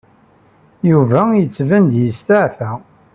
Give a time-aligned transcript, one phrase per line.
[0.89, 2.71] Yuba yettban-d yesteɛfa.